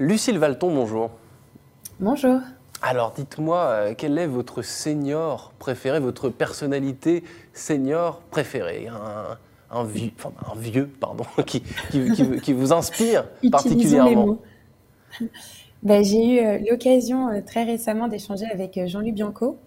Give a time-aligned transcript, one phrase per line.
[0.00, 1.10] Lucille Valton, bonjour.
[2.00, 2.40] Bonjour.
[2.80, 8.88] Alors dites-moi, euh, quel est votre senior préféré, votre personnalité senior préférée?
[9.70, 10.10] Un, vieux,
[10.50, 11.62] un vieux pardon, qui,
[12.42, 14.38] qui, vous inspire particulièrement?
[15.82, 19.58] ben, J'ai eu euh, l'occasion euh, très récemment d'échanger avec Jean-Luc Bianco,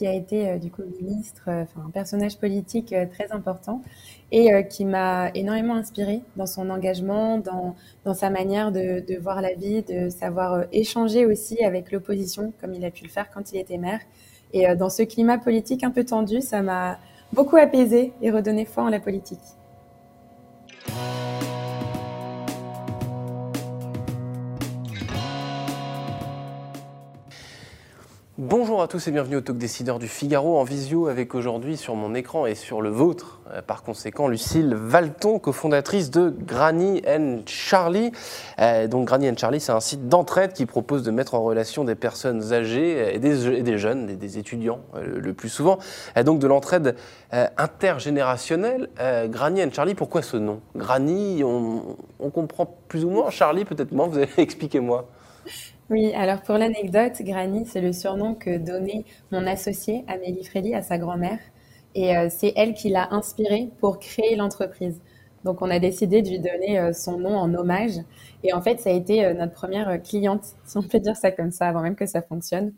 [0.00, 3.82] qui a été euh, du coup ministre, euh, enfin un personnage politique euh, très important
[4.32, 7.74] et qui m'a énormément inspiré dans son engagement, dans,
[8.04, 12.72] dans sa manière de, de, voir la vie, de savoir échanger aussi avec l'opposition comme
[12.72, 13.98] il a pu le faire quand il était maire.
[14.52, 17.00] Et dans ce climat politique un peu tendu, ça m'a
[17.32, 19.40] beaucoup apaisé et redonné foi en la politique.
[28.42, 31.94] Bonjour à tous et bienvenue au Talk Décideur du Figaro en visio avec aujourd'hui sur
[31.94, 37.40] mon écran et sur le vôtre, euh, par conséquent, Lucille Valton, cofondatrice de Granny and
[37.44, 38.12] Charlie.
[38.58, 41.84] Euh, donc Granny and Charlie, c'est un site d'entraide qui propose de mettre en relation
[41.84, 45.78] des personnes âgées et des, jeunes, des, étudiants euh, le plus souvent.
[46.24, 46.96] donc de l'entraide
[47.58, 48.88] intergénérationnelle.
[49.26, 50.62] Granny and Charlie, pourquoi ce nom?
[50.74, 53.28] Granny, on, comprend plus ou moins.
[53.28, 55.10] Charlie, peut-être moins, vous allez expliquer moi.
[55.90, 60.82] Oui, alors pour l'anecdote, Granny, c'est le surnom que donnait mon associé Amélie Freddy à
[60.82, 61.40] sa grand-mère.
[61.96, 65.00] Et euh, c'est elle qui l'a inspiré pour créer l'entreprise.
[65.44, 67.94] Donc on a décidé de lui donner euh, son nom en hommage.
[68.44, 71.32] Et en fait, ça a été euh, notre première cliente, si on peut dire ça
[71.32, 72.72] comme ça, avant même que ça fonctionne.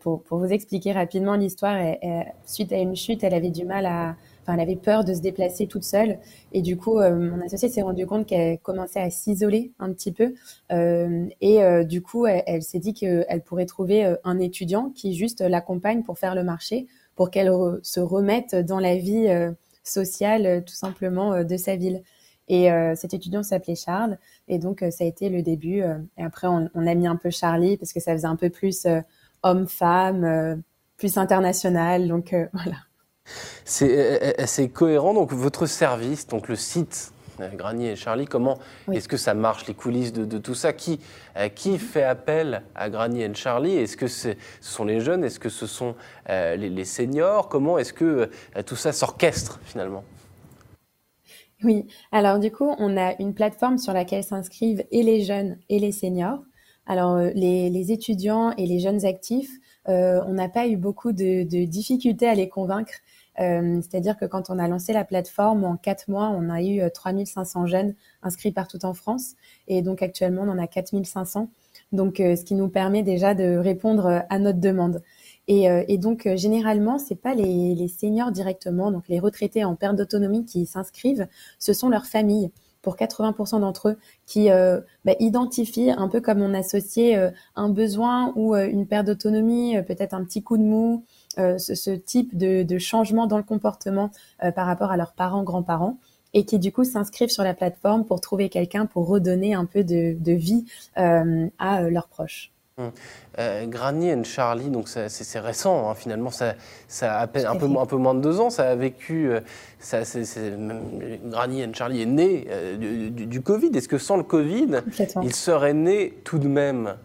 [0.00, 1.76] Pour, pour, vous expliquer rapidement l'histoire,
[2.46, 4.14] suite à une chute, elle avait du mal à,
[4.54, 6.18] elle avait peur de se déplacer toute seule.
[6.52, 10.12] Et du coup, euh, mon associée s'est rendu compte qu'elle commençait à s'isoler un petit
[10.12, 10.34] peu.
[10.72, 15.40] Euh, et euh, du coup, elle, s'est dit qu'elle pourrait trouver un étudiant qui juste
[15.40, 17.50] l'accompagne pour faire le marché, pour qu'elle
[17.82, 19.28] se remette dans la vie
[19.82, 22.02] sociale, tout simplement, de sa ville.
[22.48, 24.18] Et cet étudiant s'appelait Charles.
[24.48, 25.78] Et donc, ça a été le début.
[25.78, 28.50] et après, on, on, a mis un peu Charlie parce que ça faisait un peu
[28.50, 28.86] plus
[29.42, 30.62] homme-femme,
[30.96, 32.08] plus international.
[32.08, 32.76] Donc, voilà.
[33.64, 35.14] C'est euh, euh, cohérent.
[35.14, 38.58] Donc, votre service, donc le site euh, Granier et Charlie, comment
[38.92, 40.72] est-ce que ça marche, les coulisses de, tout ça?
[40.72, 41.00] Qui,
[41.54, 43.76] qui fait appel à Granier et Charlie?
[43.76, 44.30] Est-ce que ce
[44.60, 45.24] sont les jeunes?
[45.24, 45.94] Est-ce que ce sont
[46.28, 47.48] les, seniors?
[47.48, 48.30] Comment est-ce que
[48.64, 50.04] tout ça s'orchestre finalement?
[51.64, 55.78] Oui, alors du coup, on a une plateforme sur laquelle s'inscrivent et les jeunes et
[55.78, 56.38] les seniors.
[56.86, 59.50] Alors, les, étudiants et les jeunes actifs,
[59.86, 64.50] on n'a pas eu beaucoup de, de difficultés à les convaincre euh, c'est-à-dire que quand
[64.50, 68.52] on a lancé la plateforme, en quatre mois, on a eu 3500 euh, jeunes inscrits
[68.52, 69.34] partout en France.
[69.68, 71.50] Et donc actuellement, on en a 4500.
[71.92, 75.02] Donc, euh, ce qui nous permet déjà de répondre à notre demande.
[75.48, 79.94] Et, et donc, généralement, c'est pas les, les, seniors directement, donc les retraités en perte
[79.94, 81.28] d'autonomie qui s'inscrivent,
[81.60, 82.50] ce sont leurs familles
[82.82, 88.32] pour 80% d'entre eux qui euh, bah, identifient un peu comme on associait un besoin
[88.34, 91.04] ou une perte d'autonomie, peut-être un petit coup de mou,
[91.38, 94.10] euh, ce, type de, changement dans le comportement
[94.42, 95.98] euh, par rapport à leurs parents, grands-parents
[96.32, 99.84] et qui du coup s'inscrivent sur la plateforme pour trouver quelqu'un pour redonner un peu
[99.84, 100.64] de, vie
[100.98, 102.52] euh, à leurs proches.
[102.78, 102.90] Hum.
[103.70, 106.54] Granny et Charlie, donc c'est récent, hein, finalement, ça,
[106.88, 109.30] ça a un peu, un peu moins de deux ans, ça a vécu,
[109.78, 110.00] ça,
[111.24, 112.46] Granny et Charlie est né
[112.78, 113.70] du, du, Covid.
[113.74, 114.82] Est-ce que sans le Covid,
[115.22, 116.96] il serait né tout de même?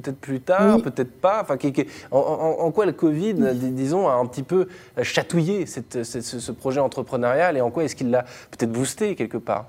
[0.00, 1.42] Peut-être plus tard, peut-être pas.
[1.42, 1.56] Enfin,
[2.10, 4.68] en, quoi le Covid, disons, a un petit peu
[5.02, 9.66] chatouillé ce, projet entrepreneurial et en quoi est-ce qu'il l'a peut-être boosté quelque part?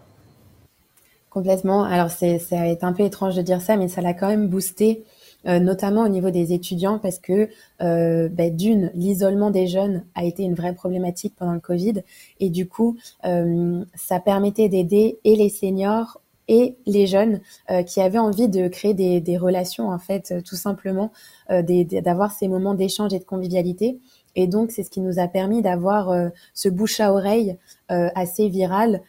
[1.29, 1.83] Complètement.
[1.83, 5.03] Alors, c'est, ça un peu étrange de dire ça, mais ça l'a quand même boosté.
[5.45, 7.47] Euh, notamment au niveau des étudiants, parce que
[7.81, 12.01] euh, bah, d'une, l'isolement des jeunes a été une vraie problématique pendant le Covid,
[12.39, 17.41] et du coup, euh, ça permettait d'aider et les seniors et les jeunes
[17.71, 21.11] euh, qui avaient envie de créer des, des relations, en fait, euh, tout simplement,
[21.49, 23.99] euh, d'avoir ces moments d'échange et de convivialité.
[24.35, 26.13] Et donc, c'est ce qui nous a permis d'avoir
[26.53, 29.01] ce bouche à oreille assez viral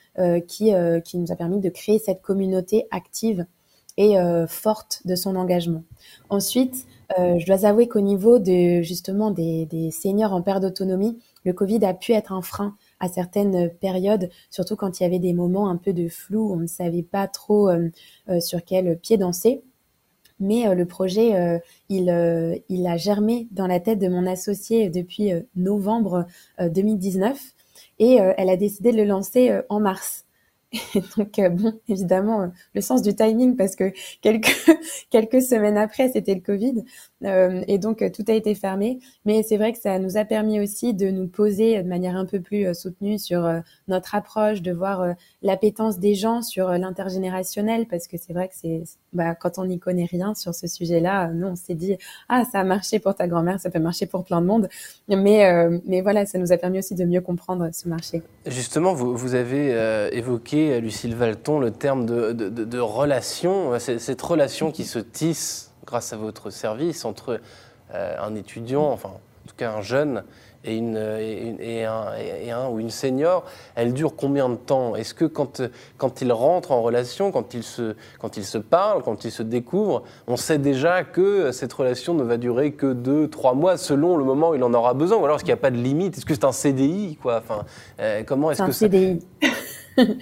[0.47, 0.73] qui,
[1.05, 3.45] qui nous a permis de créer cette communauté active
[3.99, 4.15] et
[4.49, 5.83] forte de son engagement.
[6.31, 6.87] Ensuite,
[7.19, 11.85] je dois avouer qu'au niveau de justement des, des seniors en perte d'autonomie, le Covid
[11.85, 15.69] a pu être un frein à certaines périodes, surtout quand il y avait des moments
[15.69, 17.91] un peu de flou, on ne savait pas trop euh,
[18.29, 19.63] euh, sur quel pied danser.
[20.41, 25.33] Mais euh, le projet, il, il a germé dans la tête de mon associé depuis
[25.57, 26.27] novembre
[26.61, 27.41] 2019
[27.99, 30.28] et elle a décidé de le lancer en mars.
[30.95, 34.71] Et donc, euh, bon, évidemment, euh, le sens du timing, parce que quelques,
[35.11, 36.85] quelques semaines après, c'était le Covid,
[37.25, 38.99] euh, et donc tout a été fermé.
[39.25, 42.27] Mais c'est vrai que ça nous a permis aussi de nous poser de manière un
[42.27, 43.51] peu plus soutenue sur
[43.89, 48.85] notre approche, de voir l'appétence des gens sur l'intergénérationnel, parce que c'est vrai que c'est
[49.13, 51.97] bah, quand on n'y connaît rien sur ce sujet-là, nous, on s'est dit,
[52.29, 54.69] ah, ça a marché pour ta grand-mère, ça peut marcher pour plein de monde.
[55.09, 58.23] Mais, mais voilà, ça nous a permis aussi de mieux comprendre ce marché.
[58.47, 59.71] Justement, vous, avez
[60.13, 66.17] évoqué, Lucille Valton, le terme de, de, relation, cette relation qui se tisse grâce à
[66.17, 67.41] votre service entre
[67.93, 70.23] un étudiant, enfin, en tout cas un jeune,
[70.65, 74.97] et, une, et, un, et, un, ou une senior, elle dure combien de temps?
[74.97, 75.63] Est-ce que quand,
[75.97, 79.43] quand ils rentrent en relation, quand ils, se, quand ils se parlent, quand ils se
[79.43, 84.17] découvrent, on sait déjà que cette relation ne va durer que deux, trois mois selon
[84.17, 85.19] le moment où il en aura besoin?
[85.19, 86.17] Ou alors est-ce qu'il n'y a pas de limite?
[86.19, 87.39] Est-ce que c'est un CDI quoi?
[87.39, 87.65] Enfin,
[88.01, 89.21] euh, comment est-ce que un CDI.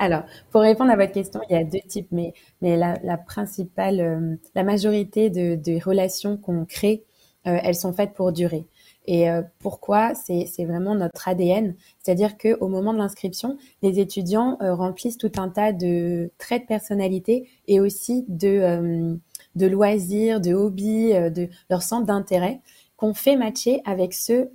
[0.00, 0.22] Alors,
[0.52, 2.32] pour répondre à votre question, il y a deux types, mais,
[2.62, 7.04] mais la, la principale, euh, la majorité de, de relations qu'on crée,
[7.62, 8.66] elles sont faites pour durer.
[9.08, 10.12] Et euh, pourquoi?
[10.14, 11.74] C'est vraiment notre ADN.
[11.98, 16.66] C'est-à-dire qu'au moment de l'inscription, les étudiants euh, remplissent tout un tas de traits de
[16.66, 19.16] personnalité et aussi de, euh,
[19.54, 22.60] de loisirs, de hobbies, de leur centre d'intérêt
[22.98, 24.50] qu'on fait matcher avec ceux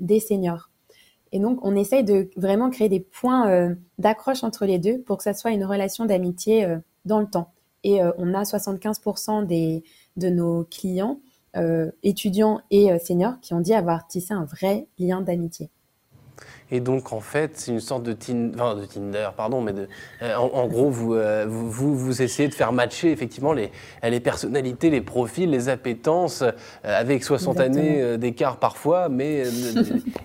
[0.00, 0.70] des seniors.
[1.32, 5.24] Et donc, on essaye de vraiment créer des points d'accroche entre les deux pour que
[5.24, 7.50] ça soit une relation d'amitié dans le temps.
[7.82, 9.82] Et on a 75% des,
[10.16, 11.18] de nos clients
[11.58, 15.70] euh, étudiants et euh, seniors qui ont dit avoir tissé un vrai lien d'amitié.
[16.70, 19.88] Et donc, en fait, c'est une sorte de, de Tinder, pardon, mais de,
[20.22, 21.16] euh, en, gros, vous,
[21.48, 23.72] vous, vous, essayez de faire matcher effectivement les,
[24.02, 26.44] les personnalités, les profils, les appétences,
[26.84, 29.44] avec 60 années d'écart parfois, mais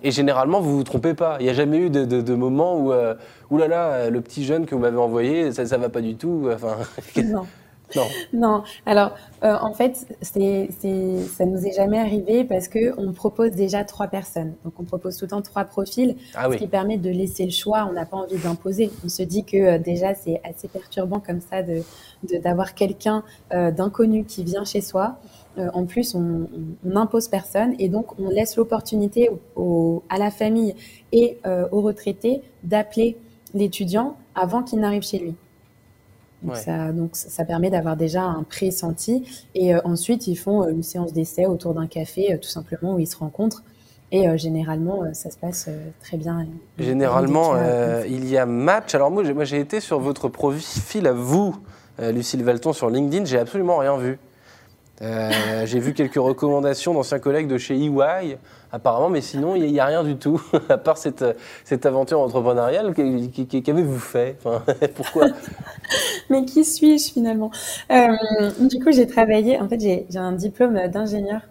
[0.03, 1.37] et généralement, vous vous trompez pas.
[1.39, 4.65] Il n'y a jamais eu de, de, moment où, ouh là là, le petit jeune
[4.65, 6.49] que vous m'avez envoyé, ça, ça va pas du tout.
[6.53, 6.77] Enfin,
[7.23, 7.45] non.
[7.95, 8.07] Non.
[8.33, 8.63] non.
[8.85, 13.51] Alors, euh, en fait, c'est, c'est, ça nous est jamais arrivé parce que on propose
[13.51, 14.53] déjà trois personnes.
[14.63, 17.51] Donc, on propose tout le temps trois profils, ah ce qui permet de laisser le
[17.51, 17.87] choix.
[17.89, 18.91] On n'a pas envie d'imposer.
[19.05, 21.83] On se dit que euh, déjà, c'est assez perturbant comme ça de,
[22.39, 23.23] d'avoir quelqu'un
[23.53, 25.17] euh, d'inconnu qui vient chez soi.
[25.57, 26.47] en plus, on
[26.83, 30.73] n'impose personne et donc on laisse l'opportunité au, à la famille
[31.11, 31.37] et
[31.71, 33.17] aux retraités d'appeler
[33.53, 35.35] l'étudiant avant qu'il n'arrive chez lui.
[36.43, 39.23] Donc, ça, donc ça permet d'avoir déjà un pré-senti.
[39.55, 42.95] Et euh, ensuite, ils font euh, une séance d'essai autour d'un café, euh, tout simplement,
[42.95, 43.63] où ils se rencontrent.
[44.11, 45.67] Et généralement, ça se passe
[45.99, 46.45] très bien.
[46.77, 47.55] Généralement,
[48.05, 48.93] il y a match.
[48.93, 51.55] Alors moi, j'ai été sur votre profil à vous,
[51.97, 53.25] Lucille Valton, sur LinkedIn.
[53.25, 54.19] J'ai absolument rien vu.
[55.01, 58.37] J'ai vu quelques recommandations d'anciens collègues de chez EY
[58.73, 61.23] apparemment, mais sinon, il n'y a, rien du tout, à part cette,
[61.63, 62.93] cette aventure entrepreneuriale.
[62.93, 64.37] Qu'avez-vous fait?
[64.95, 65.27] Pourquoi?
[66.29, 67.51] Mais qui suis-je finalement?
[67.91, 68.07] Euh,
[68.59, 71.41] Du coup, j'ai travaillé, en fait, j'ai un diplôme d'ingénieur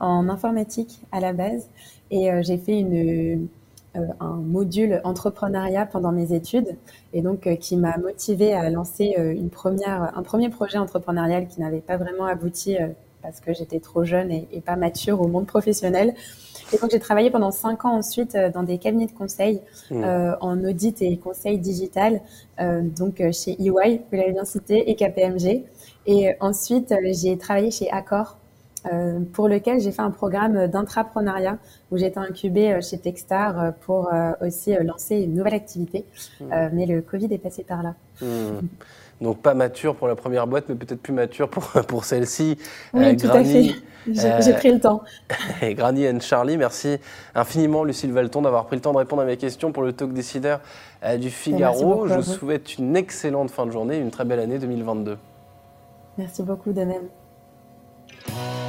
[0.00, 1.68] en informatique à la base,
[2.10, 3.46] et euh, j'ai fait une, euh,
[3.94, 6.76] un module entrepreneuriat pendant mes études,
[7.12, 11.80] et donc qui m'a motivée à lancer une première, un premier projet entrepreneurial qui n'avait
[11.80, 12.76] pas vraiment abouti
[13.22, 16.14] parce que j'étais trop jeune et, et, pas mature au monde professionnel.
[16.72, 19.60] Et donc, j'ai travaillé pendant cinq ans ensuite euh, dans des cabinets de conseil
[19.90, 20.02] mmh.
[20.02, 22.20] euh, en audit et conseil digital,
[22.60, 25.64] euh, donc chez EY, vous l'avez bien cité, et KPMG.
[26.06, 28.38] Et ensuite, j'ai travaillé chez Accor,
[28.90, 31.58] euh, pour lequel j'ai fait un programme d'intrapreneuriat
[31.90, 36.04] où j'étais incubée chez Techstar pour aussi lancer une nouvelle activité.
[36.40, 36.44] Mmh.
[36.72, 37.94] mais le Covid est passé par là.
[38.20, 38.66] Mmh.
[39.20, 42.58] Donc pas mature pour la première boîte, mais peut-être plus mature pour, pour celle-ci.
[42.92, 43.74] Oui, tout à fait.
[44.06, 45.02] J'ai pris le temps.
[45.62, 46.98] Et Granny and Charlie, merci
[47.34, 50.12] infiniment Lucille Valton d'avoir pris le temps de répondre à mes questions pour le talk
[50.12, 50.60] décideur
[51.20, 52.08] du Figaro.
[52.08, 55.18] Je vous souhaite une excellente fin de journée et une très belle année 2022.
[56.18, 58.61] Merci beaucoup de même.